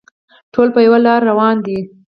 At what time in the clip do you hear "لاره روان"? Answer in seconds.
1.05-1.55